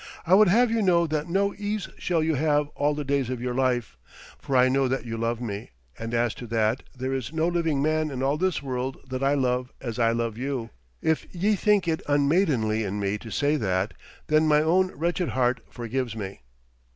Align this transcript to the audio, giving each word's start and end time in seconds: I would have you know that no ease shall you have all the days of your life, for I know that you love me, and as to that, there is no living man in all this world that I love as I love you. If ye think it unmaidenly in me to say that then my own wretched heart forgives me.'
I 0.25 0.33
would 0.33 0.47
have 0.47 0.71
you 0.71 0.81
know 0.81 1.05
that 1.05 1.29
no 1.29 1.53
ease 1.59 1.87
shall 1.99 2.23
you 2.23 2.33
have 2.33 2.69
all 2.69 2.95
the 2.95 3.03
days 3.03 3.29
of 3.29 3.39
your 3.39 3.53
life, 3.53 3.97
for 4.39 4.57
I 4.57 4.67
know 4.67 4.87
that 4.87 5.05
you 5.05 5.15
love 5.15 5.39
me, 5.39 5.69
and 5.95 6.15
as 6.15 6.33
to 6.41 6.47
that, 6.47 6.81
there 6.97 7.13
is 7.13 7.31
no 7.31 7.47
living 7.47 7.83
man 7.83 8.09
in 8.09 8.23
all 8.23 8.35
this 8.35 8.63
world 8.63 8.97
that 9.07 9.21
I 9.21 9.35
love 9.35 9.71
as 9.79 9.99
I 9.99 10.09
love 10.11 10.39
you. 10.39 10.71
If 11.03 11.27
ye 11.35 11.55
think 11.55 11.87
it 11.87 12.01
unmaidenly 12.07 12.83
in 12.83 12.99
me 12.99 13.19
to 13.19 13.29
say 13.29 13.57
that 13.57 13.93
then 14.25 14.47
my 14.47 14.63
own 14.63 14.87
wretched 14.95 15.29
heart 15.29 15.61
forgives 15.69 16.15
me.' 16.15 16.41